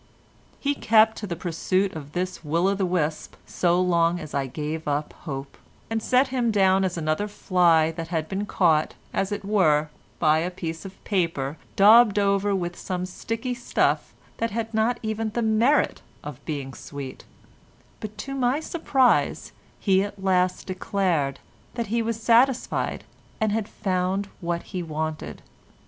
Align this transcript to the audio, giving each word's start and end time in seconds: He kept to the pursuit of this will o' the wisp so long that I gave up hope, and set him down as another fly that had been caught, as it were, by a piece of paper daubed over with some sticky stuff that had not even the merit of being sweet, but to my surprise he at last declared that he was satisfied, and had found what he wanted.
He 0.59 0.73
kept 0.73 1.15
to 1.19 1.27
the 1.27 1.35
pursuit 1.35 1.93
of 1.93 2.13
this 2.13 2.43
will 2.43 2.67
o' 2.67 2.73
the 2.73 2.87
wisp 2.87 3.35
so 3.45 3.79
long 3.79 4.15
that 4.15 4.33
I 4.33 4.47
gave 4.47 4.87
up 4.87 5.13
hope, 5.25 5.59
and 5.91 6.01
set 6.01 6.29
him 6.29 6.49
down 6.49 6.83
as 6.83 6.97
another 6.97 7.27
fly 7.27 7.91
that 7.91 8.07
had 8.07 8.27
been 8.27 8.47
caught, 8.47 8.95
as 9.13 9.31
it 9.31 9.45
were, 9.45 9.89
by 10.17 10.39
a 10.39 10.49
piece 10.49 10.85
of 10.85 11.03
paper 11.03 11.55
daubed 11.75 12.17
over 12.17 12.55
with 12.55 12.75
some 12.79 13.05
sticky 13.05 13.53
stuff 13.53 14.11
that 14.37 14.49
had 14.49 14.73
not 14.73 14.97
even 15.03 15.29
the 15.35 15.43
merit 15.43 16.01
of 16.23 16.43
being 16.45 16.73
sweet, 16.73 17.23
but 17.99 18.17
to 18.17 18.33
my 18.33 18.59
surprise 18.59 19.51
he 19.79 20.01
at 20.01 20.23
last 20.23 20.65
declared 20.65 21.39
that 21.75 21.87
he 21.93 22.01
was 22.01 22.19
satisfied, 22.19 23.03
and 23.39 23.51
had 23.51 23.69
found 23.69 24.29
what 24.39 24.63
he 24.63 24.81
wanted. 24.81 25.43